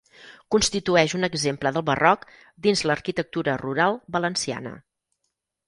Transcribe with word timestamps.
Constitueix 0.53 1.13
un 1.19 1.27
exemple 1.27 1.73
del 1.75 1.85
barroc 1.91 2.25
dins 2.67 2.83
l'arquitectura 2.91 3.57
rural 3.67 4.03
valenciana. 4.19 4.77